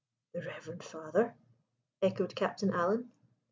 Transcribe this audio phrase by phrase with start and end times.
[0.33, 1.35] "The reverend father?"
[2.01, 3.11] echoed Captain Alan.